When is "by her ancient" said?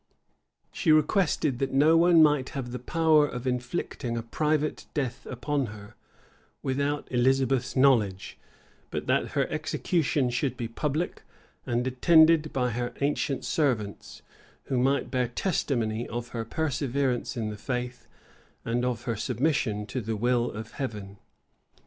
12.51-13.45